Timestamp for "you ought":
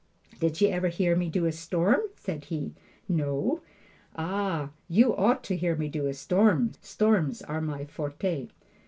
4.87-5.43